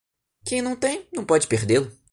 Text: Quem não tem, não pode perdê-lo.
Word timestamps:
Quem 0.43 0.63
não 0.63 0.75
tem, 0.75 1.07
não 1.13 1.23
pode 1.23 1.45
perdê-lo. 1.45 1.91